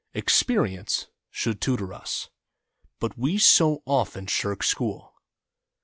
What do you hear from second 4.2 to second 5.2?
shirk school.